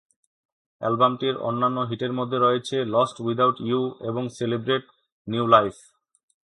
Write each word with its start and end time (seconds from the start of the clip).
অ্যালবামটির 0.81 1.35
অন্যান্য 1.39 1.77
হিটের 1.81 2.13
মধ্যে 2.13 2.37
রয়েছে 2.37 2.75
"লস্ট 2.85 3.17
উইদাউট 3.19 3.57
ইউ" 3.61 3.81
এবং 4.01 4.23
"সেলিব্রেট 4.29 4.83
নিউ 5.27 5.45
লাইফ"। 5.47 5.75